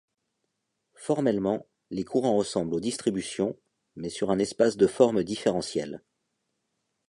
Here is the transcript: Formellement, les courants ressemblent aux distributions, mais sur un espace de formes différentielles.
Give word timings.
Formellement, 0.95 1.67
les 1.91 2.03
courants 2.03 2.35
ressemblent 2.35 2.73
aux 2.73 2.79
distributions, 2.79 3.55
mais 3.95 4.09
sur 4.09 4.31
un 4.31 4.39
espace 4.39 4.75
de 4.75 4.87
formes 4.87 5.23
différentielles. 5.23 6.01